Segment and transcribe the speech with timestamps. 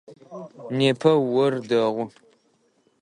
[0.77, 2.05] Непэ ор дэгъу.